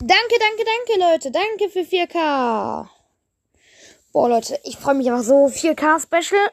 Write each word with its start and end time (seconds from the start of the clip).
Danke, 0.00 0.34
danke, 0.38 0.64
danke, 0.64 1.00
Leute. 1.00 1.30
Danke 1.30 1.70
für 1.70 1.80
4K. 1.80 2.88
Boah, 4.12 4.28
Leute, 4.28 4.60
ich 4.64 4.76
freue 4.76 4.94
mich 4.94 5.10
einfach 5.10 5.24
so. 5.24 5.46
4K-Special. 5.46 6.50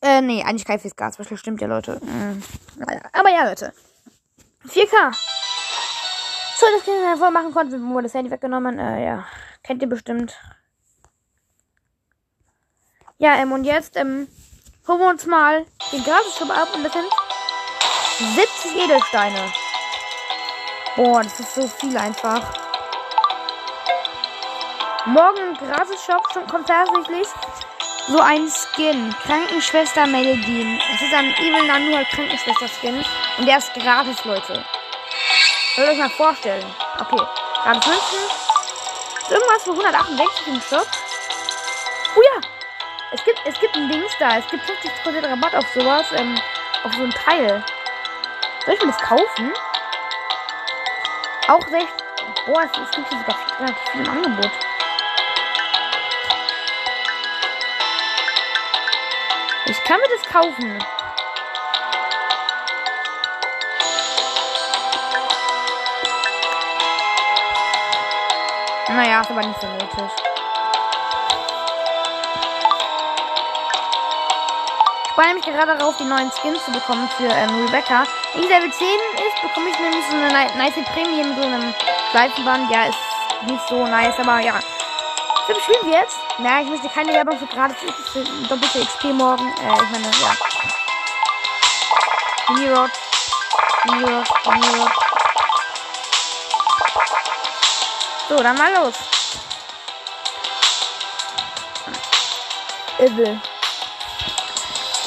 Äh, 0.00 0.20
nee, 0.20 0.42
eigentlich 0.42 0.64
kein 0.64 0.78
4K-Special. 0.78 1.36
Stimmt 1.36 1.60
ja, 1.60 1.66
Leute. 1.66 2.00
Mhm. 2.02 2.42
Aber 3.12 3.30
ja, 3.30 3.48
Leute. 3.48 3.72
4K. 4.66 5.14
So, 6.58 6.66
das 6.74 6.84
Kind 6.84 6.96
davor 7.04 7.30
machen 7.30 7.52
konnte, 7.52 7.80
wurde 7.80 8.04
das 8.04 8.14
Handy 8.14 8.30
weggenommen. 8.30 8.78
Äh, 8.78 9.04
ja. 9.04 9.26
Kennt 9.62 9.82
ihr 9.82 9.88
bestimmt. 9.88 10.36
Ja, 13.18 13.34
ähm, 13.36 13.52
und 13.52 13.64
jetzt, 13.64 13.96
ähm, 13.96 14.28
holen 14.86 15.00
wir 15.00 15.08
uns 15.08 15.26
mal 15.26 15.66
den 15.92 16.02
Gratis-Shop 16.04 16.50
ab 16.50 16.68
und 16.74 16.84
das 16.84 16.92
sind 16.92 17.06
70 18.18 18.84
Edelsteine. 18.84 19.52
Boah, 20.98 21.22
das 21.22 21.38
ist 21.38 21.54
so 21.54 21.68
viel 21.68 21.96
einfach. 21.96 22.42
Morgen 25.06 25.38
im 25.38 25.54
Gratis-Shop 25.54 26.24
kommt 26.50 26.66
tatsächlich 26.66 27.28
so 28.08 28.18
ein 28.18 28.48
Skin. 28.48 29.14
Krankenschwester 29.24 30.08
Melodien. 30.08 30.82
Das 30.90 31.00
ist 31.00 31.14
ein 31.14 31.32
Evil 31.36 31.68
Nanua 31.68 32.02
Krankenschwester-Skin. 32.02 33.04
Und 33.38 33.46
der 33.46 33.58
ist 33.58 33.72
gratis, 33.74 34.24
Leute. 34.24 34.64
Wollt 35.76 35.88
euch 35.88 35.98
mal 35.98 36.10
vorstellen. 36.10 36.66
Okay, 36.98 37.24
gratis 37.62 37.86
Münzen. 37.86 38.18
Irgendwas 39.30 39.62
für 39.62 39.70
168 39.70 40.46
im 40.48 40.60
Shop. 40.60 40.88
Oh 42.16 42.22
ja, 42.22 42.40
es 43.12 43.22
gibt, 43.22 43.38
es 43.44 43.60
gibt 43.60 43.76
ein 43.76 43.88
Dings 43.88 44.10
da. 44.18 44.38
Es 44.38 44.48
gibt 44.48 44.64
50% 44.64 45.30
Rabatt 45.30 45.54
auf 45.54 45.66
sowas. 45.74 46.06
Ähm, 46.16 46.36
auf 46.82 46.92
so 46.92 47.04
ein 47.04 47.12
Teil. 47.12 47.64
Soll 48.64 48.74
ich 48.74 48.80
mir 48.80 48.90
das 48.90 49.00
kaufen? 49.00 49.52
Auch 51.48 51.66
60. 51.66 51.88
Boah, 52.44 52.62
es, 52.64 52.72
gibt 52.72 53.08
hier 53.08 53.18
sogar 53.18 53.38
relativ 53.58 53.88
viel 53.90 54.00
im 54.02 54.10
Angebot. 54.10 54.50
Ich 59.64 59.84
kann 59.84 59.98
mir 59.98 60.08
das 60.08 60.30
kaufen. 60.30 60.78
Naja, 68.90 69.22
ist 69.22 69.30
aber 69.30 69.46
nicht 69.46 69.60
so 69.60 69.66
nötig. 69.68 69.88
Ich 75.06 75.12
freue 75.14 75.34
mich 75.34 75.44
gerade 75.44 75.76
darauf, 75.78 75.96
die 75.96 76.04
neuen 76.04 76.30
Skins 76.30 76.62
zu 76.64 76.72
bekommen 76.72 77.08
für 77.16 77.24
ähm, 77.24 77.66
Rebecca. 77.66 78.04
Ich 78.34 78.48
Level 78.48 78.70
10 78.70 78.86
ist, 79.14 79.17
bekomme 79.42 79.70
ich 79.70 79.78
nämlich 79.78 80.04
so 80.10 80.16
eine 80.16 80.32
nice 80.32 80.84
Prämie 80.92 81.22
mit 81.24 81.36
so 81.36 81.42
einem 81.42 81.74
Seifenband. 82.12 82.70
Ja, 82.70 82.86
ist 82.86 82.98
nicht 83.46 83.68
so 83.68 83.86
nice, 83.86 84.18
aber 84.18 84.40
ja. 84.40 84.58
So, 85.46 85.54
spielen 85.60 85.90
wir 85.90 86.00
jetzt. 86.00 86.16
Na, 86.38 86.60
ich 86.62 86.68
möchte 86.68 86.88
keine 86.88 87.12
Werbung 87.12 87.38
für 87.38 87.46
gratis 87.46 87.76
doppelte 88.48 88.84
XP 88.84 89.04
morgen. 89.04 89.48
Äh, 89.48 89.82
ich 89.82 89.90
meine, 89.90 90.10
ja. 90.20 90.36
Mirror. 92.54 92.90
Mirror. 93.84 94.24
Mirror. 94.44 94.92
So, 98.28 98.42
dann 98.42 98.58
mal 98.58 98.72
los. 98.74 98.94
Evil. 102.98 103.40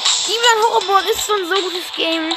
Steven 0.06 0.64
Horrorboard 0.64 1.06
ist 1.06 1.30
ein 1.30 1.48
so 1.48 1.56
gutes 1.56 1.92
Game. 1.96 2.34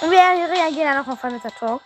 Und 0.00 0.10
wir 0.10 0.18
reagieren 0.18 0.94
dann 0.94 1.04
noch 1.04 1.08
auf 1.08 1.22
Mr. 1.22 1.50
Talk. 1.50 1.82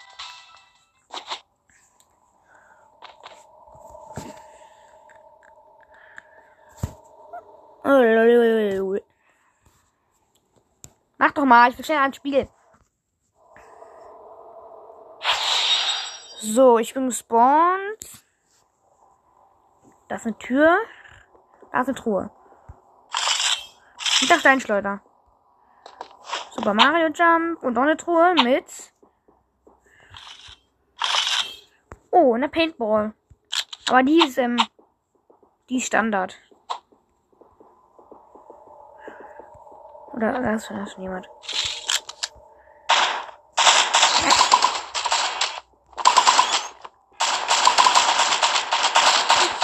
Mach 11.19 11.33
doch 11.33 11.45
mal, 11.45 11.71
ich 11.71 11.79
will 11.79 11.85
schnell 11.85 11.99
ein 11.99 12.13
Spiel. 12.13 12.49
So, 16.41 16.79
ich 16.79 16.93
bin 16.93 17.07
gespawnt. 17.07 18.05
Da 20.09 20.17
ist 20.17 20.27
eine 20.27 20.37
Tür. 20.39 20.77
Da 21.73 21.81
ist 21.81 21.89
eine 21.89 21.97
Truhe. 21.97 22.31
Hinter 24.19 24.39
Steinschleuder. 24.39 25.01
Super 26.55 26.73
Mario 26.73 27.09
Jump 27.09 27.65
und 27.65 27.77
auch 27.77 27.83
eine 27.83 27.97
Truhe 27.97 28.33
mit. 28.45 28.65
Oh, 32.13 32.35
eine 32.35 32.49
Paintball. 32.49 33.13
Aber 33.89 34.03
die 34.05 34.19
ist, 34.19 34.39
ähm, 34.39 34.57
die 35.69 35.79
ist 35.79 35.87
Standard. 35.89 36.37
Oder 40.13 40.41
da 40.41 40.55
ist 40.55 40.67
schon 40.67 40.87
jemand. 41.03 41.27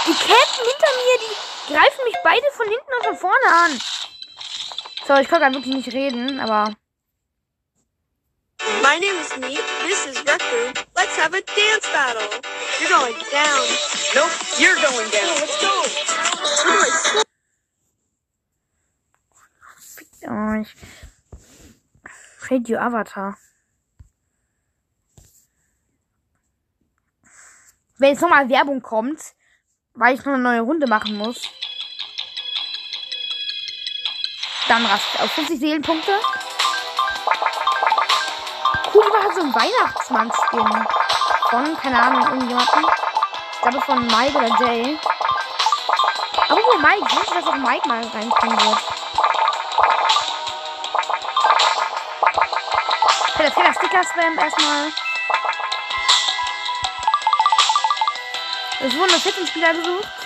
Die 0.05 0.13
campen 0.13 0.65
hinter 0.67 0.91
mir, 0.97 1.17
die 1.21 1.73
greifen 1.73 2.03
mich 2.03 2.17
beide 2.21 2.51
von 2.51 2.67
hinten 2.67 2.93
und 2.97 3.05
von 3.05 3.15
vorne 3.15 3.47
an. 3.47 3.79
So, 5.07 5.15
ich 5.15 5.27
kann 5.29 5.39
gerade 5.39 5.55
wirklich 5.55 5.75
nicht 5.75 5.93
reden, 5.93 6.39
aber. 6.41 6.75
My 8.91 8.99
name 8.99 9.15
is 9.15 9.31
Neat. 9.37 9.63
This 9.83 10.05
is 10.05 10.17
Reku. 10.17 10.75
Let's 10.97 11.15
have 11.15 11.33
a 11.33 11.39
dance 11.39 11.87
battle. 11.93 12.27
You're 12.77 12.89
going 12.89 13.15
down. 13.31 13.65
Nope, 14.13 14.31
you're 14.59 14.75
going 14.75 15.09
down. 15.09 15.31
Let's 15.39 15.61
go. 15.61 15.71
Oh, 20.27 20.61
ich. 20.61 22.51
Radio 22.51 22.79
Avatar. 22.79 23.37
Wenn 27.97 28.09
jetzt 28.09 28.21
nochmal 28.21 28.49
Werbung 28.49 28.81
kommt, 28.81 29.21
weil 29.93 30.15
ich 30.15 30.25
noch 30.25 30.33
eine 30.33 30.43
neue 30.43 30.59
Runde 30.59 30.87
machen 30.87 31.15
muss, 31.15 31.47
dann 34.67 34.85
rast 34.85 35.05
ich 35.13 35.19
auf 35.21 35.31
50 35.31 35.59
Seelenpunkte. 35.61 36.11
Cool, 38.93 39.03
war 39.03 39.33
so 39.33 39.41
ein 39.41 39.55
Weihnachtsmann-Skin. 39.55 40.87
Von, 41.49 41.77
keine 41.77 42.01
Ahnung, 42.01 42.23
irgendjemanden. 42.23 42.85
Ich 43.53 43.61
glaube 43.61 43.81
von 43.81 44.05
Mike 44.07 44.37
oder 44.37 44.49
Jay. 44.59 44.99
Aber 46.49 46.59
wo 46.59 46.77
Mike? 46.77 47.05
Ich 47.07 47.15
wünsche, 47.15 47.33
dass 47.35 47.47
auch 47.47 47.55
Mike 47.55 47.87
mal 47.87 48.01
reinkommen 48.01 48.57
wird. 48.59 48.77
Okay, 53.33 53.63
der 53.63 53.73
Sticker-Spam 53.73 54.37
erstmal. 54.37 54.91
Es 58.81 58.97
wurden 58.97 59.11
nur 59.11 59.19
14 59.19 59.47
Spieler 59.47 59.73
gesucht. 59.73 60.20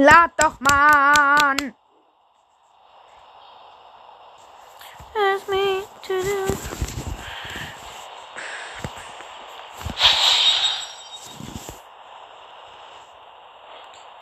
Lad 0.00 0.30
doch 0.36 0.60
mal 0.60 1.12
an. 1.42 1.74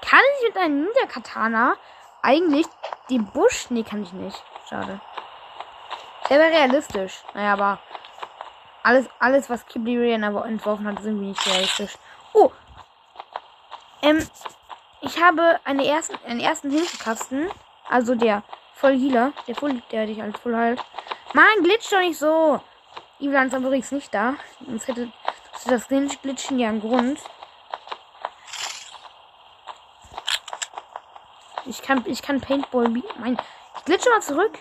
Kann 0.00 0.20
ich 0.38 0.48
mit 0.48 0.56
einem 0.56 0.84
Ninja-Katana 0.84 1.76
eigentlich 2.22 2.64
den 3.10 3.26
Busch? 3.26 3.66
Nee, 3.68 3.82
kann 3.82 4.02
ich 4.02 4.14
nicht. 4.14 4.42
Schade. 4.70 4.98
Der 6.30 6.38
wäre 6.38 6.52
realistisch. 6.52 7.22
Naja, 7.34 7.52
aber 7.52 7.80
alles, 8.82 9.10
alles 9.18 9.50
was 9.50 9.66
Kiblian 9.66 10.22
entworfen 10.22 10.86
hat, 10.86 11.00
ist 11.00 11.04
irgendwie 11.04 11.26
nicht 11.26 11.46
realistisch. 11.46 11.98
Oh! 12.32 12.50
Ähm, 14.00 14.26
ich 15.06 15.22
habe 15.22 15.60
eine 15.64 15.86
ersten, 15.86 16.16
einen 16.26 16.40
ersten 16.40 16.70
Hilfekasten. 16.70 17.48
Also 17.88 18.14
der 18.14 18.42
Vollhealer. 18.74 19.32
Der 19.46 19.54
Voll, 19.54 19.82
der 19.90 20.06
dich 20.06 20.20
als 20.22 20.38
voll 20.38 20.56
heilt. 20.56 20.84
Mann, 21.32 21.62
glitsch 21.62 21.92
doch 21.92 22.00
nicht 22.00 22.18
so! 22.18 22.60
Ivan 23.18 23.46
ist 23.46 23.54
übrigens 23.54 23.92
nicht 23.92 24.12
da. 24.12 24.34
Sonst 24.64 24.88
hätte 24.88 25.10
das 25.66 25.88
Glitchen 25.88 26.58
ja 26.58 26.68
einen 26.68 26.80
Grund. 26.80 27.18
Ich 31.64 31.82
kann, 31.82 32.04
ich 32.06 32.22
kann 32.22 32.40
Paintball 32.40 32.88
bieten. 32.88 33.20
Mein, 33.20 33.38
ich 33.76 33.84
glitsche 33.84 34.10
mal 34.10 34.20
zurück. 34.20 34.58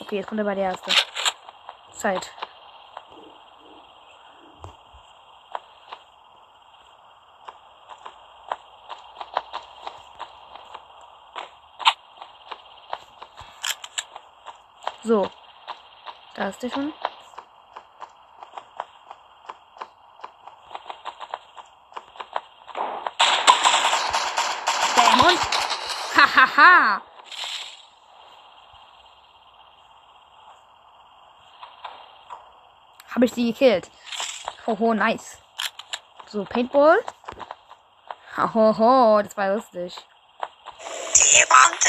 Okay, 0.00 0.16
jetzt 0.16 0.26
kommt 0.26 0.40
er 0.40 0.44
bei 0.44 0.54
der 0.54 0.64
erste. 0.64 0.90
Zeit. 1.94 2.30
So. 15.04 15.30
Ist 16.48 16.62
der 16.62 16.68
schon. 16.68 16.92
Und. 25.22 25.40
Hahaha. 26.14 27.00
Habe 33.14 33.24
ich 33.24 33.32
sie 33.32 33.52
gekillt. 33.52 33.90
Hoho, 34.66 34.92
nice. 34.92 35.38
So, 36.26 36.44
Paintball. 36.44 37.02
Hoho, 38.36 39.22
das 39.22 39.34
war 39.38 39.54
lustig. 39.54 39.96
Do 41.14 41.22
you 41.38 41.46
want 41.48 41.80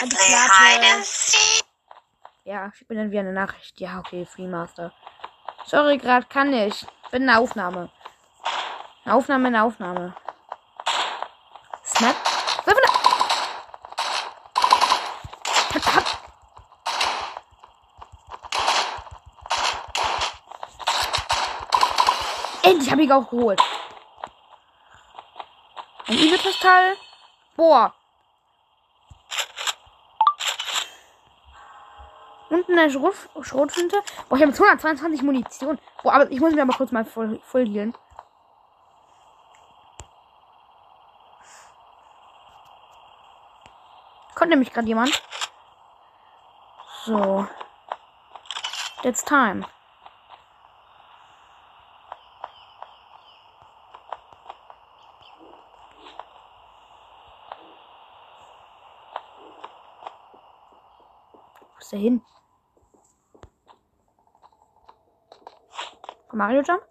Ja, 2.48 2.72
schick 2.72 2.88
mir 2.92 2.98
dann 2.98 3.10
wieder 3.10 3.22
eine 3.22 3.34
Nachricht. 3.34 3.80
Ja, 3.80 3.98
okay, 3.98 4.24
Freemaster. 4.24 4.94
Sorry, 5.66 5.98
gerade 5.98 6.28
kann 6.28 6.54
ich. 6.54 6.86
Bin 7.10 7.24
in 7.24 7.28
der 7.28 7.40
Aufnahme. 7.40 7.90
Eine 9.04 9.16
Aufnahme, 9.16 9.48
eine 9.48 9.64
Aufnahme. 9.64 10.16
Snap. 11.84 12.16
Hat, 15.74 15.96
hat. 15.96 16.18
Endlich 22.62 22.92
habe 22.92 23.02
ich 23.02 23.12
auch 23.12 23.28
geholt. 23.28 23.60
Ein 26.06 26.14
Edelkristall. 26.14 26.96
Boah. 27.56 27.96
Und 32.76 32.82
eine 32.82 32.92
Schrot 32.92 33.16
Schrotflinte. 33.40 33.96
Boah, 34.28 34.36
ich 34.36 34.42
habe 34.42 34.52
jetzt 34.52 34.60
122 34.60 35.22
Munition. 35.22 35.80
Boah, 36.04 36.16
aber 36.16 36.30
ich 36.30 36.42
muss 36.42 36.54
mir 36.54 36.62
aber 36.62 36.74
kurz 36.74 36.92
mal 36.92 37.06
voll, 37.06 37.40
voll 37.46 37.66
healen. 37.66 37.96
Kommt 44.36 44.50
nämlich 44.50 44.74
gerade 44.74 44.90
jemand. 44.90 45.24
So. 47.06 47.48
It's 49.04 49.24
time. 49.24 49.66
Wo 61.72 61.80
ist 61.80 61.92
der 61.94 62.00
hin? 62.00 62.22
Mario 66.36 66.62
Jump? 66.62 66.82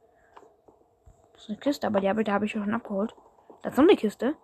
Das 1.35 1.43
ist 1.43 1.49
eine 1.51 1.59
Kiste, 1.59 1.87
aber 1.87 2.01
die 2.01 2.09
habe, 2.09 2.45
ich 2.47 2.53
schon 2.53 2.75
abgeholt. 2.75 3.15
Das 3.63 3.75
ist 3.75 3.77
noch 3.77 3.85
eine 3.85 3.97
Kiste. 3.97 4.35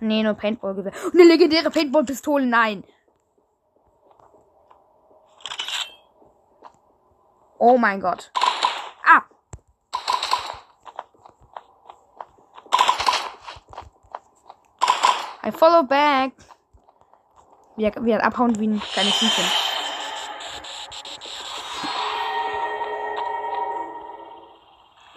Nee, 0.00 0.22
nur 0.22 0.34
Paintball-Gewehr. 0.34 0.92
Eine 1.12 1.24
legendäre 1.24 1.70
Paintball-Pistole, 1.70 2.46
nein. 2.46 2.84
Oh 7.58 7.78
mein 7.78 8.00
Gott. 8.00 8.32
Ah. 9.04 9.22
I 15.46 15.52
follow 15.52 15.84
back. 15.84 16.32
Wieder, 17.76 18.04
wieder 18.04 18.24
abhauen 18.24 18.58
wie 18.58 18.66
ein 18.66 18.80
kleines 18.80 19.20
Hühnchen. 19.20 19.77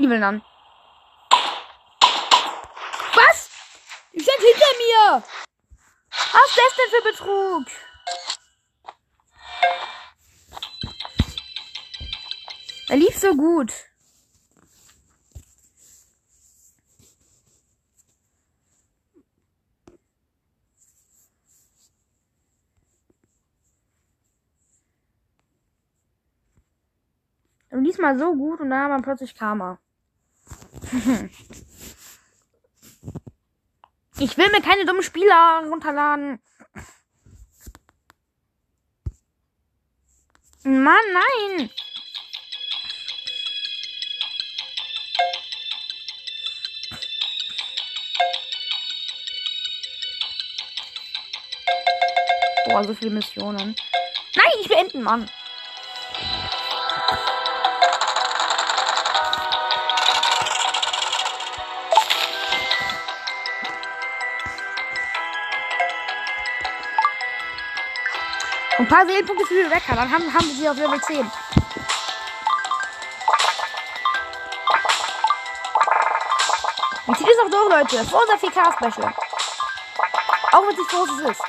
Evil 0.01 0.19
dann. 0.19 0.42
Was? 3.13 3.50
Ich 4.13 4.24
stand 4.24 4.39
hinter 4.39 4.74
mir. 4.77 5.24
Was 6.09 6.50
ist 6.50 6.57
das 6.57 6.75
denn 6.75 6.92
für 6.92 7.03
Betrug? 7.12 7.65
Er 12.89 12.98
lief 12.98 13.18
so 13.18 13.36
gut. 13.36 13.71
Und 27.69 27.86
diesmal 27.86 28.19
so 28.19 28.36
gut 28.36 28.59
und 28.59 28.69
dann 28.69 28.80
haben 28.80 29.00
wir 29.00 29.01
plötzlich 29.01 29.33
Karma. 29.33 29.80
Ich 34.19 34.38
will 34.38 34.51
mir 34.51 34.61
keine 34.61 34.85
dummen 34.85 35.03
Spieler 35.03 35.63
runterladen. 35.69 36.41
Mann, 40.63 40.95
nein! 41.13 41.69
Boah, 52.65 52.83
so 52.83 52.93
viele 52.93 53.11
Missionen. 53.11 53.75
Nein, 54.35 54.51
ich 54.61 54.69
will 54.69 54.77
Ein 68.81 68.87
paar 68.87 69.05
Seelenpunkte 69.05 69.45
für 69.45 69.63
Rebecca, 69.63 69.93
dann 69.93 70.11
haben, 70.11 70.33
haben 70.33 70.47
wir 70.47 70.55
sie 70.55 70.67
auf 70.67 70.75
Level 70.75 70.99
10. 70.99 71.17
Wir 77.05 77.15
ziehen 77.15 77.27
es 77.29 77.38
noch 77.43 77.51
durch, 77.51 77.69
Leute. 77.69 78.03
Vor 78.09 78.23
unser 78.23 78.47
4K-Special. 78.47 79.13
Auch 80.53 80.61
wenn 80.63 80.69
es 80.71 80.77
nicht 80.77 80.89
großes 80.89 81.19
ist. 81.29 81.41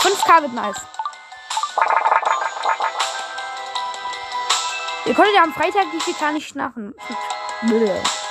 5K 0.00 0.42
wird 0.42 0.52
nice. 0.52 0.80
Ihr 5.06 5.14
konntet 5.14 5.34
ja 5.34 5.42
am 5.44 5.54
Freitag 5.54 5.86
die 5.90 6.12
4K 6.12 6.32
nicht 6.32 6.48
schnappen. 6.50 6.94
Blöd. 7.62 8.21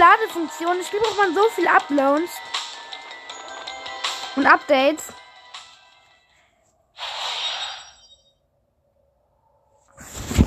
Ladefunktion, 0.00 0.82
Spiel 0.82 0.98
braucht 1.00 1.18
man 1.18 1.34
so 1.34 1.42
viel 1.50 1.68
Uploads 1.68 2.32
und 4.34 4.46
Updates. 4.46 5.12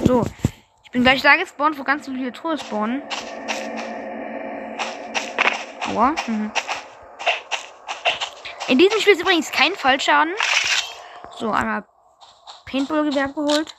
So, 0.06 0.26
ich 0.84 0.90
bin 0.90 1.04
gleich 1.04 1.22
da 1.22 1.36
gespawnt, 1.36 1.78
wo 1.78 1.84
ganz 1.84 2.08
viele 2.08 2.34
Tore 2.34 2.58
spawnen. 2.58 3.04
Aua. 5.88 6.16
Mhm. 6.26 6.52
In 8.70 8.80
diesem 8.80 9.00
Spiel 9.02 9.14
ist 9.14 9.22
übrigens 9.22 9.52
kein 9.52 9.76
Fallschaden. 9.76 10.34
So, 11.38 11.52
einmal 11.52 11.86
Paintball-Gewehr 12.66 13.26
abgeholt. 13.26 13.76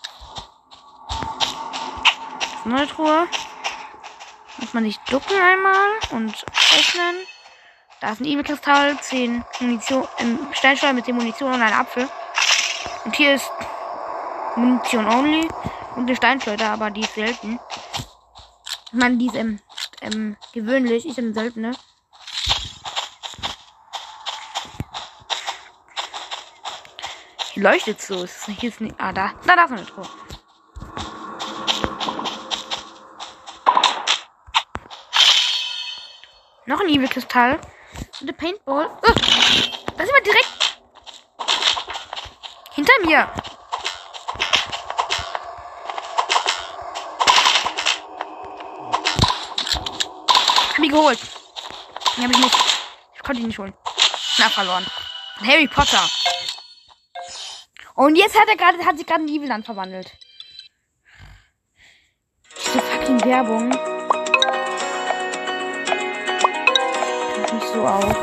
Neue 2.65 2.87
Truhe. 2.87 3.27
Muss 4.65 4.73
man 4.73 4.85
sich 4.85 4.99
ducken 5.11 5.37
einmal 5.37 5.91
und 6.13 6.43
öffnen. 6.75 7.17
Da 8.01 8.13
ist 8.13 8.23
ein 8.23 8.25
Edelkristall, 8.25 8.99
10 8.99 9.45
Munition, 9.61 10.09
ähm, 10.17 10.39
Steinschleuder 10.53 10.95
mit 10.95 11.05
10 11.05 11.15
Munition 11.17 11.53
und 11.53 11.61
ein 11.61 11.75
Apfel. 11.75 12.09
Und 13.05 13.15
hier 13.15 13.35
ist 13.35 13.51
Munition 14.57 15.07
only 15.07 15.47
und 15.97 16.05
eine 16.05 16.17
Steinschleuder, 16.17 16.71
aber 16.71 16.91
die 16.91 17.03
ist 17.03 17.15
selten. 17.15 17.61
Ich 18.87 18.93
meine, 18.95 19.19
die 19.19 19.27
ist 19.27 19.35
ähm, 19.35 19.61
ähm, 20.01 20.39
gewöhnlich, 20.55 21.07
ich 21.07 21.17
bin 21.17 21.35
selten, 21.35 21.61
ne? 21.61 21.73
Hier 27.53 27.63
leuchtet 27.63 28.01
so. 28.01 28.25
Ist 28.25 28.39
das 28.39 28.49
nicht, 28.49 28.65
ist 28.65 28.81
nicht. 28.81 28.95
Ah, 28.97 29.13
da. 29.13 29.35
Da, 29.47 29.63
ist 29.65 29.73
eine 29.73 29.85
Truhe. 29.85 30.09
Noch 36.75 36.81
ein 36.81 36.89
Evil 36.89 37.07
Kristall. 37.07 37.61
Und 38.21 38.27
der 38.27 38.33
Paintball. 38.33 38.91
Oh, 38.91 39.07
da 39.07 40.03
ist 40.03 40.09
jemand 40.09 40.27
direkt. 40.27 40.77
Hinter 42.73 42.93
mir. 43.05 43.29
Hab 50.69 50.79
ihn 50.81 50.91
geholt. 50.91 51.21
Nee, 52.17 52.25
hab 52.25 52.31
ich 52.33 52.39
nicht. 52.39 52.57
Ich 53.15 53.23
konnte 53.23 53.41
ihn 53.41 53.47
nicht 53.47 53.59
holen. 53.61 53.73
Na, 54.39 54.49
verloren. 54.49 54.85
Harry 55.47 55.69
Potter. 55.69 56.03
Und 57.95 58.17
jetzt 58.17 58.37
hat 58.37 58.49
er 58.49 58.57
gerade, 58.57 58.85
hat 58.85 58.99
sich 58.99 59.07
gerade 59.07 59.23
in 59.23 59.29
Evilland 59.29 59.65
verwandelt. 59.65 60.11
Diese 62.67 62.81
fucking 62.81 63.25
Werbung. 63.25 63.94
So 67.75 67.87
auf. 67.87 68.17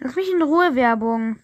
Lass 0.00 0.14
mich 0.14 0.30
in 0.30 0.42
Ruhe, 0.42 0.74
Werbung. 0.74 1.38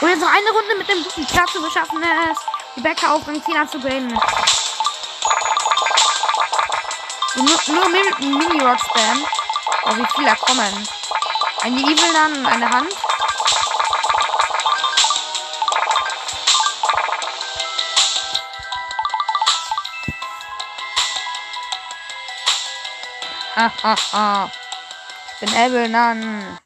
Und 0.00 0.08
jetzt 0.08 0.20
noch 0.20 0.32
eine 0.32 0.50
Runde 0.50 0.76
mit 0.78 0.88
dem 0.88 1.04
guten 1.04 1.26
Klasse. 1.26 1.60
Wir 1.60 1.70
schaffen 1.70 2.02
es, 2.02 2.38
die 2.74 2.80
Bäcker 2.80 3.12
auf 3.14 3.28
Rang 3.28 3.40
10 3.42 3.56
abzugraden. 3.56 4.08
Nur, 7.36 7.58
nur 7.68 7.88
Min 7.88 8.38
Mini-Rock 8.38 8.80
spam. 8.80 9.24
Oh, 9.84 9.96
wie 9.96 10.06
viele 10.14 10.26
da 10.26 10.34
kommen. 10.34 10.88
Eine 11.62 11.80
Evil 11.80 12.12
dann 12.12 12.38
und 12.38 12.46
eine 12.46 12.68
Hand. 12.68 13.09
Ich 23.66 25.40
bin 25.40 25.54
Evelyn. 25.54 26.58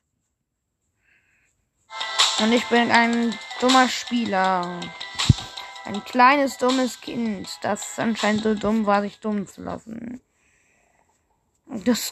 Und 2.41 2.53
ich 2.53 2.65
bin 2.67 2.91
ein 2.91 3.37
dummer 3.61 3.89
Spieler. 3.89 4.81
Ein 5.85 6.05
kleines, 6.05 6.57
dummes 6.57 7.01
Kind, 7.01 7.49
das 7.63 7.99
anscheinend 7.99 8.43
so 8.43 8.55
dumm 8.55 8.87
war, 8.87 9.03
sich 9.03 9.19
dumm 9.19 9.47
zu 9.47 9.63
lassen. 9.63 10.21
Das. 11.67 12.11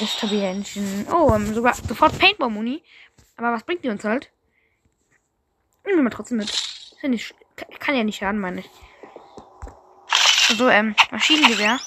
Das 0.00 0.16
Tabellänchen. 0.18 1.06
Oh, 1.12 1.32
ähm, 1.34 1.54
sogar 1.54 1.74
sofort 1.74 2.18
Paintball-Muni. 2.18 2.82
Aber 3.36 3.52
was 3.52 3.62
bringt 3.62 3.84
die 3.84 3.88
uns 3.88 4.02
halt? 4.04 4.32
Nehmen 5.84 5.98
wir 5.98 6.02
mal 6.04 6.10
trotzdem 6.10 6.38
mit. 6.38 6.50
Ist 6.50 6.96
ja 7.02 7.08
nicht, 7.08 7.34
kann 7.78 7.94
ja 7.94 8.02
nicht 8.02 8.18
schaden, 8.18 8.40
meine 8.40 8.60
ich. 8.60 8.70
So, 10.56 10.68
ähm, 10.68 10.96
Maschinengewehr. 11.10 11.78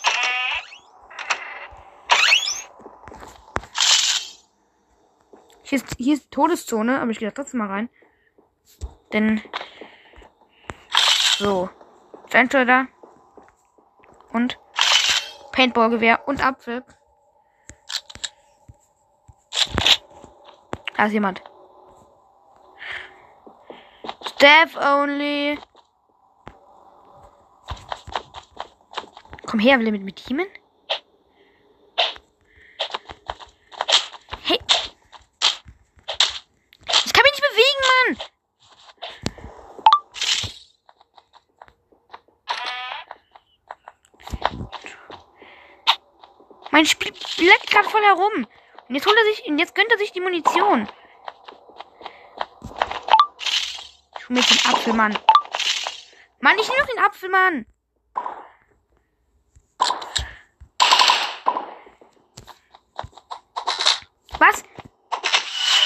Hier 5.67 5.77
ist, 5.77 5.95
hier 5.97 6.13
ist 6.13 6.25
die 6.25 6.29
Todeszone, 6.29 7.01
aber 7.01 7.11
ich 7.11 7.19
gehe 7.19 7.33
trotzdem 7.33 7.59
mal 7.59 7.67
rein. 7.67 7.89
Denn. 9.11 9.41
So. 11.37 11.69
Steinschleuder. 12.29 12.87
Und. 14.31 14.57
Paintballgewehr 15.51 16.27
und 16.27 16.45
Apfel. 16.45 16.83
Da 20.95 21.05
ist 21.05 21.13
jemand. 21.13 21.41
Staff 24.37 24.75
only. 24.75 25.59
Komm 29.47 29.59
her, 29.59 29.79
will 29.79 29.87
er 29.87 29.91
mit 29.91 30.03
mir 30.03 30.13
teamen? 30.13 30.47
Hey. 34.43 34.59
Ich 37.05 37.13
kann 37.13 37.23
mich 37.23 37.31
nicht 37.31 37.41
bewegen, 37.41 37.81
Mann. 37.87 38.17
Mein 46.77 46.85
Spiel 46.85 47.11
leckt 47.37 47.71
gerade 47.71 47.89
voll 47.89 48.03
herum. 48.03 48.47
Und 48.87 48.93
jetzt 48.93 49.07
holt 49.07 49.17
er 49.17 49.25
sich, 49.25 49.47
und 49.47 49.57
jetzt 49.57 49.73
gönnt 49.73 49.91
er 49.91 49.97
sich 49.97 50.11
die 50.11 50.21
Munition. 50.21 50.87
Ich 54.19 54.29
hol 54.29 54.35
mir 54.35 54.43
den 54.43 54.71
Apfel, 54.71 54.93
Mann. 54.93 55.17
Ich 56.59 56.69
nehme 56.69 56.81
doch 56.81 56.93
den 56.93 56.99
Apfel, 56.99 57.29
Mann. 57.29 57.65
Was? 64.37 64.63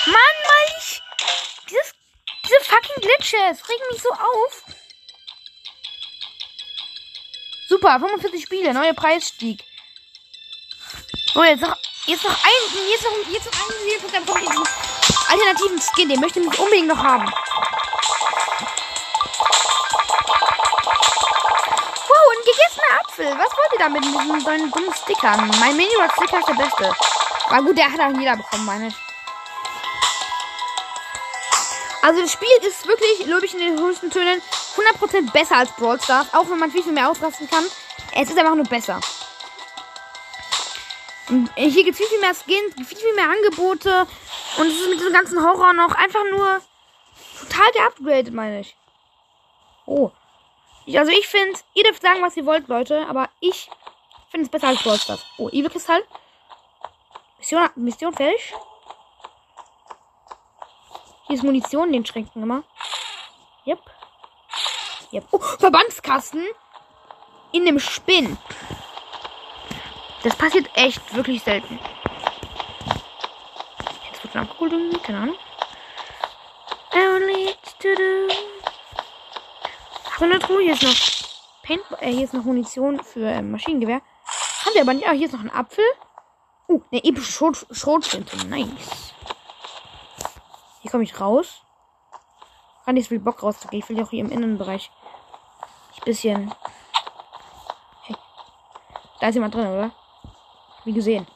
Mann, 0.08 0.36
Mann, 0.50 0.76
ich. 0.78 1.02
Dieses, 1.70 1.96
diese 2.44 2.60
fucking 2.66 3.02
Glitches 3.02 3.70
regen 3.70 3.84
mich 3.92 4.02
so 4.02 4.12
auf. 4.12 4.66
Super, 7.70 7.98
45 7.98 8.44
Spiele, 8.44 8.74
neuer 8.74 8.94
Preisstieg. 8.94 9.64
So, 11.34 11.42
jetzt 11.46 11.62
noch, 11.62 11.78
jetzt 12.08 12.26
noch 12.26 12.32
ein, 12.32 12.90
jetzt 12.90 13.04
noch, 13.04 13.12
jetzt 13.32 13.46
noch 13.46 13.54
ein 13.54 13.72
Ziel, 13.88 13.98
dann 14.12 14.26
kommt 14.26 14.42
diesen 14.42 14.64
alternativen 15.30 15.82
Skin, 15.82 16.10
den 16.10 16.20
möchte 16.20 16.42
ich 16.42 16.60
unbedingt 16.60 16.90
noch 16.90 17.02
haben. 17.02 17.26
Wow, 22.10 22.26
ein 22.34 22.44
gegessener 22.44 23.00
Apfel. 23.00 23.32
Was 23.40 23.56
wollt 23.56 23.72
ihr 23.72 23.80
damit 23.80 24.04
mit 24.04 24.14
diesen 24.14 24.44
neuen 24.44 24.72
dummen 24.72 24.94
Stickern? 24.94 25.50
Mein 25.62 25.78
Mini-Rock-Sticker 25.78 26.40
ist 26.40 26.50
der 26.50 26.54
beste. 26.54 26.94
Aber 27.50 27.64
gut, 27.64 27.78
der 27.78 27.90
hat 27.90 28.02
auch 28.02 28.20
jeder 28.20 28.36
bekommen, 28.36 28.66
meine 28.66 28.88
ich. 28.88 28.96
Also 32.02 32.22
das 32.24 32.34
Spiel 32.34 32.50
ist 32.62 32.86
wirklich, 32.86 33.26
glaube 33.26 33.46
ich, 33.46 33.54
in 33.54 33.60
den 33.62 33.80
höchsten 33.80 34.12
Tönen 34.12 34.42
100% 35.00 35.32
besser 35.32 35.56
als 35.56 35.72
Brawl 35.78 36.02
Stars. 36.02 36.28
Auch 36.34 36.50
wenn 36.50 36.60
man 36.60 36.72
viel, 36.72 36.84
viel 36.84 36.92
mehr 36.92 37.10
ausrasten 37.10 37.50
kann. 37.50 37.64
Es 38.12 38.30
ist 38.30 38.38
einfach 38.38 38.56
nur 38.56 38.66
besser. 38.66 39.00
Und 41.30 41.50
hier 41.56 41.84
gibt 41.84 41.92
es 41.92 41.98
viel, 41.98 42.08
viel 42.08 42.20
mehr 42.20 42.34
Skins, 42.34 42.76
viel, 42.76 42.98
viel 42.98 43.16
mehr 43.16 43.30
Angebote. 43.30 44.08
Und 44.58 44.68
es 44.68 44.82
ist 44.82 44.90
mit 44.90 45.00
diesem 45.00 45.14
ganzen 45.14 45.42
Horror 45.42 45.74
noch 45.74 45.94
einfach 45.94 46.24
nur 46.32 46.62
total 47.40 47.72
geupgradet, 47.72 48.34
meine 48.34 48.62
ich. 48.62 48.76
Oh. 49.86 50.12
Also 50.88 51.12
ich 51.12 51.28
finde, 51.28 51.60
ihr 51.74 51.84
dürft 51.84 52.02
sagen, 52.02 52.22
was 52.22 52.36
ihr 52.38 52.46
wollt, 52.46 52.68
Leute. 52.68 53.06
Aber 53.08 53.30
ich 53.40 53.70
finde 54.30 54.46
es 54.46 54.52
besser 54.52 54.68
als 54.70 54.82
Brawl 54.84 54.98
Stars. 54.98 55.26
Oh, 55.38 55.50
Evil 55.50 55.70
Kristall. 55.70 56.04
Mission, 57.38 57.70
Mission 57.76 58.14
fertig. 58.14 58.54
Hier 61.28 61.36
ist 61.36 61.44
Munition 61.44 61.88
in 61.88 61.94
den 61.94 62.06
Schränken 62.06 62.44
immer. 62.44 62.64
Yep. 63.66 63.80
Yep. 65.14 65.28
Oh, 65.32 65.40
Verbandskasten. 65.40 66.46
In 67.52 67.66
dem 67.66 67.80
Spinn. 67.80 68.38
Das 70.24 70.36
passiert 70.36 70.70
echt 70.76 71.16
wirklich 71.16 71.42
selten. 71.42 71.80
Jetzt 74.12 74.24
wird 74.24 74.34
schon 74.34 74.42
abgeholt 74.42 74.72
irgendwie, 74.72 75.00
keine 75.00 75.18
Ahnung. 75.20 75.36
Only 76.94 77.56
to 77.80 77.96
do. 77.96 78.34
Ach, 80.14 80.22
eine 80.22 80.40
Truhe, 80.40 80.62
hier 80.62 80.74
ist 80.74 80.84
noch 80.84 80.94
Paint, 81.64 81.84
äh, 82.00 82.12
hier 82.12 82.26
ist 82.26 82.34
noch 82.34 82.44
Munition 82.44 83.04
für 83.04 83.28
äh, 83.28 83.42
Maschinengewehr. 83.42 84.02
Haben 84.66 84.74
wir 84.76 84.82
aber 84.82 84.94
nicht. 84.94 85.08
Ah, 85.08 85.14
hier 85.14 85.26
ist 85.26 85.34
noch 85.34 85.42
ein 85.42 85.52
Apfel. 85.52 85.84
Uh, 86.68 86.82
eine 86.92 87.04
epische 87.04 87.32
Schrot 87.32 87.66
Schrotflinte. 87.72 88.46
Nice. 88.48 89.14
Hier 90.82 90.92
komme 90.92 91.04
ich 91.04 91.20
raus. 91.20 91.64
Kann 92.86 92.96
nicht 92.96 93.06
so 93.06 93.10
viel 93.10 93.20
Bock 93.20 93.42
rauszugehen. 93.42 93.82
Ich 93.82 93.90
will 93.90 93.98
ja 93.98 94.04
auch 94.04 94.10
hier 94.10 94.22
im 94.22 94.32
Innenbereich. 94.32 94.92
Ich 95.96 96.02
bisschen. 96.02 96.54
Hey. 98.04 98.16
Da 99.20 99.28
ist 99.28 99.36
jemand 99.36 99.56
drin, 99.56 99.68
oder? 99.68 99.92
Wie 100.84 100.94
gesehen. 100.94 101.28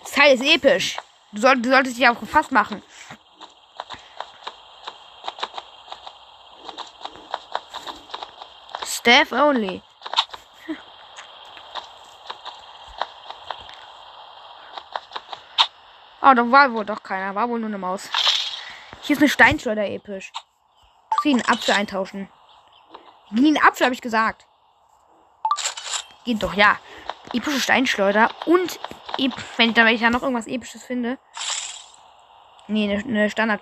Das 0.00 0.12
Teil 0.12 0.34
ist 0.34 0.42
episch. 0.42 0.96
Du, 1.32 1.40
soll, 1.40 1.60
du 1.60 1.70
solltest 1.70 1.96
dich 1.96 2.08
auch 2.08 2.18
gefasst 2.18 2.50
machen. 2.50 2.82
Staff 8.84 9.32
only. 9.32 9.82
Oh, 16.22 16.34
da 16.34 16.50
war 16.50 16.72
wohl 16.72 16.84
doch 16.84 17.02
keiner. 17.02 17.34
War 17.34 17.48
wohl 17.48 17.58
nur 17.58 17.68
eine 17.68 17.78
Maus. 17.78 18.10
Hier 19.02 19.16
ist 19.16 19.22
eine 19.22 19.28
Steinschleuder 19.28 19.86
episch. 19.86 20.32
Sie 21.22 21.30
einen 21.30 21.44
Apfel 21.46 21.74
eintauschen. 21.74 22.28
Gegen 23.30 23.54
den 23.54 23.62
Apfel 23.62 23.86
habe 23.86 23.94
ich 23.94 24.02
gesagt. 24.02 24.46
Geht 26.24 26.42
doch, 26.42 26.54
ja. 26.54 26.78
Epische 27.32 27.60
Steinschleuder 27.60 28.30
und 28.46 28.78
wenn, 29.16 29.68
ich 29.68 29.74
da, 29.74 29.84
wenn 29.84 29.94
ich 29.94 30.00
da 30.00 30.10
noch 30.10 30.22
irgendwas 30.22 30.46
Episches 30.46 30.84
finde. 30.84 31.18
Nee, 32.66 32.90
eine, 32.90 33.02
eine 33.02 33.30
Standard. 33.30 33.60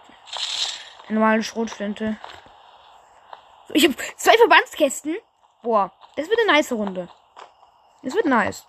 Eine 1.09 1.19
normale 1.19 1.43
Schrotflinte. 1.43 2.17
Ich 3.71 3.85
habe 3.85 3.97
zwei 4.17 4.37
Verbandskästen. 4.37 5.17
Boah, 5.63 5.93
das 6.17 6.29
wird 6.29 6.39
eine 6.41 6.53
nice 6.53 6.73
Runde. 6.73 7.09
Das 8.03 8.15
wird 8.15 8.27
nice. 8.27 8.67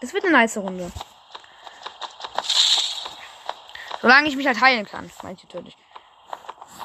Das 0.00 0.14
wird 0.14 0.24
eine 0.24 0.32
nice 0.32 0.56
Runde. 0.56 0.90
Solange 4.00 4.28
ich 4.28 4.36
mich 4.36 4.46
halt 4.46 4.60
heilen 4.60 4.86
kann, 4.86 5.10
meine 5.22 5.36
ich 5.36 5.44
natürlich. 5.44 5.76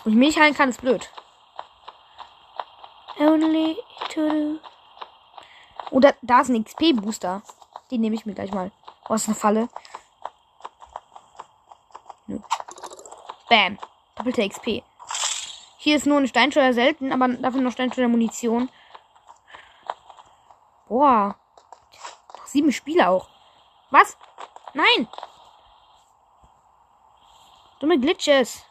Und 0.04 0.12
ich 0.12 0.18
mich 0.18 0.28
nicht 0.28 0.40
heilen 0.40 0.54
kann, 0.54 0.70
ist 0.70 0.82
blöd. 0.82 1.10
Do. 3.46 4.60
Oh, 5.92 6.00
da, 6.00 6.42
ist 6.42 6.50
ein 6.50 6.64
XP-Booster. 6.64 7.44
Den 7.92 8.02
nehme 8.02 8.16
ich 8.16 8.26
mir 8.26 8.34
gleich 8.34 8.52
mal. 8.52 8.72
Oh, 9.08 9.14
ist 9.14 9.28
eine 9.28 9.36
Falle. 9.36 9.70
Nö. 12.28 12.40
Bam. 13.50 13.78
Doppelte 14.16 14.48
XP. 14.50 14.84
Hier 15.78 15.96
ist 15.96 16.08
nur 16.08 16.18
eine 16.18 16.28
Steinschleuder 16.28 16.74
selten, 16.74 17.14
aber 17.14 17.28
dafür 17.28 17.62
noch 17.62 17.72
Steinschleuder 17.72 18.10
Munition. 18.10 18.70
Boah. 20.88 21.36
Sieben 22.46 22.72
Spiele 22.72 23.10
auch. 23.10 23.28
Was? 23.92 24.18
Nein! 24.74 25.08
Dumme 27.80 28.00
Glitches. 28.00 28.66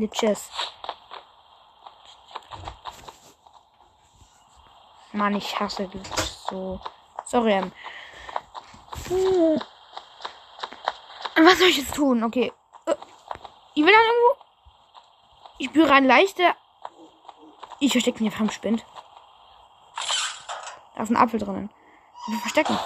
Glitches. 0.00 0.50
Mann, 5.12 5.36
ich 5.36 5.58
hasse 5.60 5.86
Glitches 5.88 6.46
so. 6.48 6.80
Sorry. 7.24 7.52
Ähm. 7.52 7.72
Hm. 9.08 9.60
Was 11.44 11.58
soll 11.58 11.68
ich 11.68 11.78
jetzt 11.78 11.94
tun? 11.94 12.24
Okay. 12.24 12.52
Äh, 12.86 12.94
Ich 13.74 13.84
will 13.84 13.92
dann 13.92 14.04
irgendwo. 14.04 14.44
Ich 15.58 15.66
spüre 15.68 15.92
eine 15.92 16.06
leichte. 16.06 16.54
Ich 17.78 17.92
verstecke 17.92 18.22
mich 18.22 18.32
einfach 18.32 18.44
im 18.44 18.50
Spind. 18.50 18.84
Da 20.96 21.02
ist 21.02 21.10
ein 21.10 21.16
Apfel 21.16 21.40
drinnen. 21.40 21.70
Ich 22.26 22.32
will 22.32 22.40
verstecken. 22.40 22.78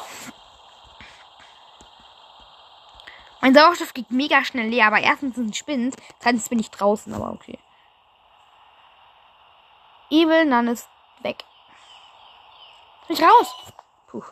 Mein 3.44 3.52
Sauerstoff 3.52 3.92
geht 3.92 4.10
mega 4.10 4.42
schnell 4.42 4.70
leer, 4.70 4.86
aber 4.86 5.00
erstens 5.00 5.34
sind 5.34 5.54
Spind, 5.54 5.96
zweitens 6.18 6.48
bin 6.48 6.58
ich 6.58 6.70
draußen, 6.70 7.12
aber 7.12 7.30
okay. 7.30 7.58
Evil 10.08 10.46
Nun 10.46 10.68
ist 10.68 10.88
weg. 11.20 11.44
Ich 13.06 13.22
raus? 13.22 13.54
Puh. 14.06 14.22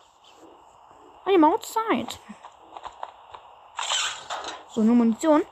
I'm 1.26 1.44
outside. 1.44 2.18
So, 4.70 4.80
nur 4.80 4.94
Munition. 4.94 5.42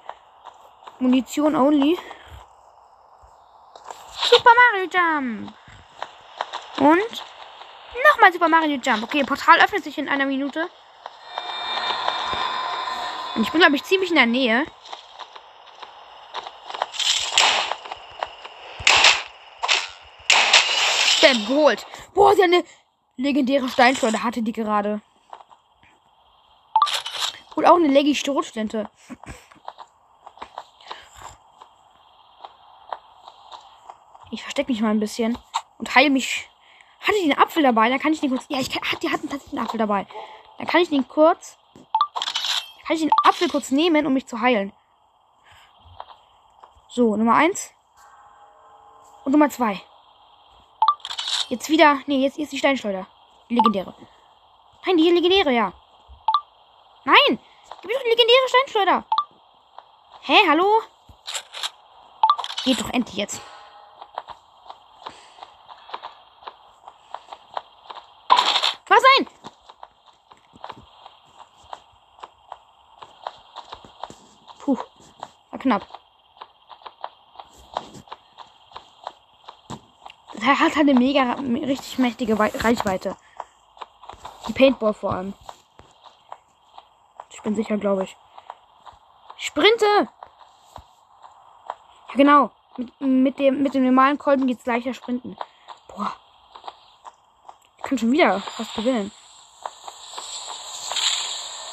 Munition 0.98 1.54
only. 1.54 1.98
Super 4.22 4.52
Mario 4.72 4.88
Jump. 4.90 5.52
Und 6.78 7.24
nochmal 8.10 8.32
Super 8.32 8.48
Mario 8.48 8.78
Jump. 8.82 9.02
Okay, 9.02 9.22
Portal 9.22 9.60
öffnet 9.60 9.84
sich 9.84 9.98
in 9.98 10.08
einer 10.08 10.24
Minute. 10.24 10.70
Und 13.34 13.42
ich 13.42 13.50
bin, 13.50 13.60
glaube 13.60 13.76
ich, 13.76 13.84
ziemlich 13.84 14.10
in 14.10 14.16
der 14.16 14.26
Nähe. 14.26 14.66
Bam, 21.22 21.46
geholt. 21.46 21.86
Boah, 22.14 22.34
sie 22.34 22.42
hat 22.42 22.48
eine 22.48 22.64
legendäre 23.16 23.68
Steinschleuder 23.68 24.22
hatte 24.22 24.42
die 24.42 24.52
gerade. 24.52 25.00
Und 27.54 27.66
auch 27.66 27.76
eine 27.76 27.88
leggy 27.88 28.14
Schrotflinte. 28.14 28.88
Ich 34.30 34.42
verstecke 34.42 34.72
mich 34.72 34.80
mal 34.80 34.90
ein 34.90 35.00
bisschen 35.00 35.36
und 35.78 35.94
heile 35.94 36.10
mich. 36.10 36.48
Hatte 37.00 37.18
die 37.22 37.30
einen 37.30 37.42
Apfel 37.42 37.62
dabei? 37.62 37.88
Da 37.90 37.98
kann 37.98 38.12
ich 38.12 38.20
den 38.20 38.30
kurz. 38.30 38.44
Ja, 38.48 38.60
ich 38.60 38.70
kann, 38.70 38.82
die 39.00 39.10
hatten 39.10 39.28
tatsächlich 39.28 39.58
einen 39.58 39.66
Apfel 39.66 39.78
dabei. 39.78 40.06
Dann 40.58 40.66
kann 40.66 40.80
ich 40.80 40.88
den 40.88 41.06
kurz. 41.08 41.58
Kann 42.90 42.96
ich 42.96 43.02
den 43.04 43.12
Apfel 43.22 43.48
kurz 43.48 43.70
nehmen, 43.70 44.04
um 44.04 44.12
mich 44.12 44.26
zu 44.26 44.40
heilen. 44.40 44.72
So, 46.88 47.14
Nummer 47.14 47.36
eins 47.36 47.72
Und 49.24 49.30
Nummer 49.30 49.48
zwei 49.48 49.80
Jetzt 51.50 51.68
wieder. 51.68 52.00
Nee, 52.06 52.24
jetzt 52.24 52.36
ist 52.36 52.50
die 52.50 52.58
Steinschleuder. 52.58 53.06
Die 53.48 53.54
legendäre. 53.54 53.94
Nein, 54.84 54.96
die 54.96 55.08
legendäre, 55.08 55.52
ja. 55.52 55.72
Nein! 57.04 57.38
Gib 57.80 57.84
mir 57.84 57.94
doch 57.94 58.02
die 58.02 58.08
legendäre 58.08 58.48
Steinschleuder. 58.48 59.04
Hä, 60.22 60.38
hallo? 60.48 60.82
Geht 62.64 62.80
doch 62.80 62.90
endlich 62.90 63.18
jetzt. 63.18 63.40
Was 68.88 69.02
ein? 69.16 69.28
Puh, 74.60 74.76
war 75.50 75.58
knapp. 75.70 75.86
Er 80.40 80.58
hat 80.58 80.74
halt 80.74 80.88
eine 80.88 80.94
mega, 80.94 81.34
richtig 81.34 81.98
mächtige 81.98 82.38
Wei- 82.38 82.52
Reichweite. 82.56 83.16
Die 84.48 84.52
Paintball 84.52 84.94
vor 84.94 85.12
allem. 85.12 85.34
Ich 87.30 87.40
bin 87.42 87.54
sicher, 87.54 87.76
glaube 87.76 88.04
ich. 88.04 88.16
Sprinte! 89.36 90.08
Ja, 92.08 92.14
genau. 92.14 92.50
Mit, 92.76 93.00
mit, 93.00 93.38
dem, 93.38 93.62
mit 93.62 93.74
dem 93.74 93.84
normalen 93.84 94.18
Kolben 94.18 94.46
geht's 94.46 94.66
leichter 94.66 94.94
sprinten. 94.94 95.36
Boah. 95.88 96.12
Ich 97.78 97.84
kann 97.84 97.98
schon 97.98 98.12
wieder 98.12 98.42
was 98.58 98.74
gewinnen. 98.74 99.12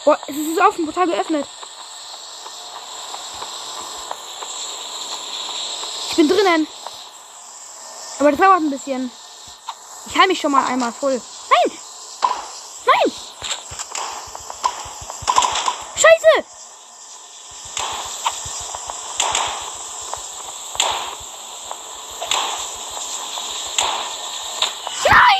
Boah, 0.06 0.20
es 0.28 0.38
ist 0.38 0.62
offen, 0.62 0.86
Portal 0.86 1.08
geöffnet. 1.08 1.48
Drinnen. 6.48 6.68
Aber 8.20 8.32
das 8.32 8.40
dauert 8.40 8.62
ein 8.62 8.70
bisschen. 8.70 9.12
Ich 10.08 10.18
heile 10.18 10.28
mich 10.30 10.40
schon 10.40 10.52
mal 10.52 10.66
einmal 10.66 10.92
voll. 10.92 11.22
Nein! 11.50 11.78
Nein! 12.86 13.12
Scheiße! 15.96 16.46
Nein! 25.10 25.38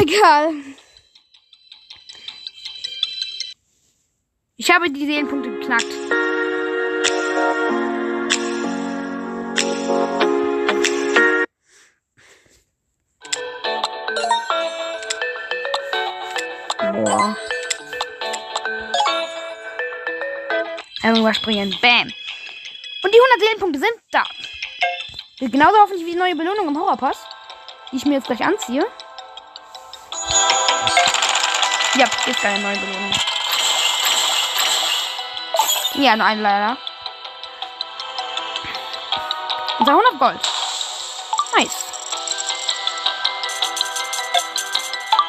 Egal. 0.00 0.54
Ich 4.56 4.70
habe 4.70 4.90
die 4.90 5.06
Seelenpunkte 5.06 5.50
geknackt. 5.50 6.23
Boah. 17.14 17.36
Irgendwas 21.04 21.36
springen. 21.36 21.76
Bam. 21.80 22.12
Und 23.02 23.14
die 23.14 23.20
100 23.20 23.40
Seelenpunkte 23.40 23.78
sind 23.78 23.92
da. 24.10 24.24
Genauso 25.38 25.78
hoffentlich 25.78 26.06
wie 26.06 26.12
die 26.12 26.16
neue 26.16 26.34
Belohnung 26.34 26.68
im 26.68 26.78
Horrorpass, 26.78 27.24
die 27.92 27.96
ich 27.98 28.04
mir 28.04 28.14
jetzt 28.14 28.26
gleich 28.26 28.44
anziehe. 28.44 28.84
Ja, 31.94 32.06
ist 32.26 32.40
keine 32.40 32.58
neue 32.60 32.78
Belohnung. 32.78 33.12
Ja, 35.94 36.16
nur 36.16 36.26
eine 36.26 36.42
leider. 36.42 36.76
Unser 39.78 39.92
100 39.92 40.18
Gold. 40.18 40.40
Nice. 41.56 41.84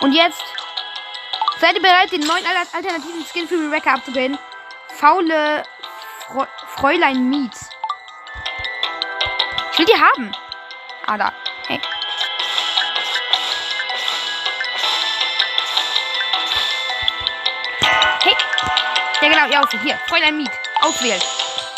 Und 0.02 0.14
jetzt 0.14 0.45
seid 1.60 1.76
ihr 1.76 1.82
bereit, 1.82 2.12
den 2.12 2.22
neuen 2.22 2.46
al- 2.46 2.68
alternativen 2.74 3.26
Skin 3.26 3.48
für 3.48 3.56
Rebecca 3.56 3.94
abzubilden? 3.94 4.38
Faule 5.00 5.64
Fro 6.28 6.46
Fräulein 6.76 7.30
Meat. 7.30 7.54
Ich 9.74 9.80
will 9.80 9.86
die 9.86 10.00
haben. 10.02 10.36
Ah, 11.06 11.18
da. 11.18 11.34
Hey. 11.68 11.80
Hey. 18.24 18.36
Ja, 19.22 19.30
genau, 19.30 19.48
ihr 19.48 19.60
auswählen. 19.62 19.84
Hier, 19.84 20.00
Fräulein 20.08 20.38
Meat. 20.38 20.52
Auswählen. 20.82 21.22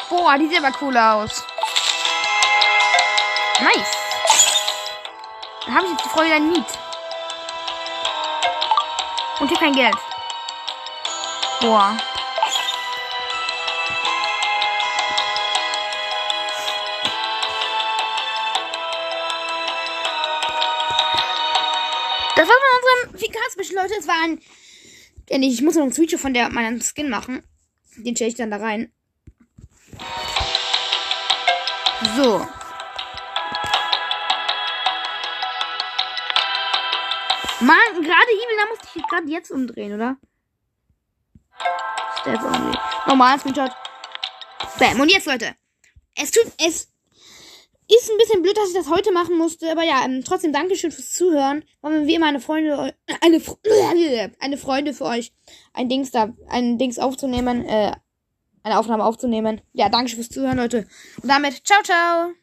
Boah, 0.10 0.38
die 0.38 0.48
sieht 0.48 0.63
aber 0.63 0.76
cool 0.82 0.98
aus. 0.98 1.46
Nice. 3.60 3.92
Dann 5.66 5.76
habe 5.76 5.86
ich 5.86 5.92
jetzt 5.94 6.06
die 6.06 6.10
Freude 6.10 6.34
ein 6.34 6.52
Miet. 6.52 6.66
Und 9.39 9.47
hier 9.50 9.58
kein 9.58 9.73
Geld. 9.73 9.95
Boah. 11.62 11.97
Das 22.36 22.47
war's 22.47 22.58
mit 22.62 23.12
unserem 23.12 23.19
Fika-Special, 23.19 23.84
Leute. 23.84 23.93
Es 24.00 24.08
war 24.08 24.15
ein. 24.23 24.41
Ja, 25.30 25.39
ich 25.39 25.62
muss 25.62 25.76
noch 25.76 25.84
ein 25.84 25.93
Switcher 25.93 26.17
von 26.17 26.34
der 26.34 26.50
meinen 26.50 26.82
Skin 26.82 27.10
machen. 27.10 27.43
Den 27.97 28.15
stelle 28.15 28.30
ich 28.30 28.36
dann 28.36 28.52
da 28.52 28.58
rein. 28.58 28.91
So. 32.15 32.47
Mann, 37.60 37.78
gerade 37.96 38.32
Evil, 38.32 38.58
da 38.58 38.65
musste 38.70 38.88
ich 39.00 39.08
gerade 39.08 39.28
jetzt 39.30 39.52
umdrehen, 39.52 39.93
oder? 39.93 40.17
Step 42.22 42.41
only. 42.43 42.78
Normal 43.08 43.39
Screenshot. 43.39 43.72
Bam. 44.80 45.00
Und 45.00 45.12
jetzt, 45.12 45.26
Leute. 45.28 45.56
Es 46.15 46.32
tut, 46.32 46.46
es 46.58 46.91
ist 47.89 48.12
ein 48.12 48.17
bisschen 48.17 48.41
blöd, 48.41 48.58
dass 48.58 48.70
ich 48.70 48.76
das 48.76 48.89
heute 48.89 49.12
machen 49.12 49.38
musste, 49.38 49.72
aber 49.72 49.84
ja, 49.84 50.04
ähm, 50.06 50.24
trotzdem 50.24 50.52
Dankeschön 50.54 50.91
fürs 50.91 51.12
Zuhören. 51.13 51.63
War 51.82 51.91
mir 51.91 52.06
wie 52.06 52.15
immer 52.15 52.28
eine 52.28 52.39
Freunde, 52.41 52.93
eine, 53.22 53.38
Fr- 53.39 53.58
eine 54.39 54.58
Freunde 54.58 54.93
für 54.93 55.06
euch, 55.06 55.32
ein 55.74 55.89
Dings 55.89 56.12
da, 56.12 56.34
ein 56.50 56.78
Dings 56.78 57.00
aufzunehmen, 57.00 57.65
äh, 57.65 57.91
eine 58.63 58.78
Aufnahme 58.80 59.06
aufzunehmen. 59.06 59.62
Ja, 59.74 59.89
Dankeschön 59.89 60.17
fürs 60.17 60.30
Zuhören, 60.30 60.58
Leute. 60.58 60.88
Und 61.22 61.30
damit, 61.30 61.65
ciao, 61.65 61.82
ciao. 61.84 62.34